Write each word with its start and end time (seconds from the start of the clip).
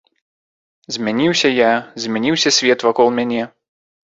Змяніўся 0.95 1.51
я, 1.53 1.69
змяніўся 2.07 2.53
свет 2.59 2.79
вакол 2.89 3.07
мяне. 3.21 3.43